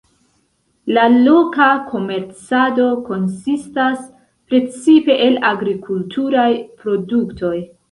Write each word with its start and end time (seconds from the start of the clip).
La 0.97 1.01
loka 1.11 1.67
komercado 1.91 2.87
konsistas 3.11 4.01
precipe 4.55 5.21
el 5.29 5.41
agrikulturaj 5.53 6.51
produktoj. 6.83 7.57